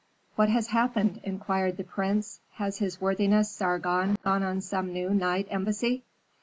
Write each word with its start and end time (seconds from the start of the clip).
"What 0.35 0.49
has 0.49 0.69
happened?" 0.69 1.19
inquired 1.23 1.77
the 1.77 1.83
prince. 1.83 2.39
"Has 2.53 2.79
his 2.79 2.99
worthiness 2.99 3.51
Sargon 3.51 4.17
gone 4.23 4.41
on 4.41 4.61
some 4.61 4.91
new 4.93 5.13
night 5.13 5.45
embassy?" 5.51 6.05